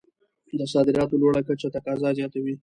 د 0.59 0.61
صادراتو 0.73 1.19
لوړه 1.21 1.41
کچه 1.47 1.67
تقاضا 1.75 2.09
زیاتوي. 2.19 2.55